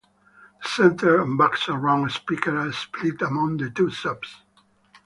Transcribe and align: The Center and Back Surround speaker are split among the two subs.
The 0.63 0.67
Center 0.67 1.21
and 1.21 1.37
Back 1.37 1.55
Surround 1.57 2.09
speaker 2.11 2.57
are 2.57 2.71
split 2.73 3.21
among 3.21 3.57
the 3.57 3.69
two 3.69 3.91
subs. 3.91 4.35